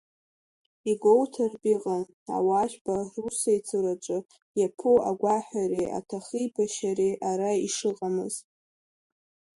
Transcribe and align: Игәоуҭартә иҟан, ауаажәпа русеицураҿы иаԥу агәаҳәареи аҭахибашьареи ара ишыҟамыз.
Игәоуҭартә 0.91 1.65
иҟан, 1.73 2.03
ауаажәпа 2.35 2.95
русеицураҿы 3.23 4.17
иаԥу 4.59 4.97
агәаҳәареи 5.09 5.93
аҭахибашьареи 5.97 7.13
ара 7.29 7.51
ишыҟамыз. 7.65 8.35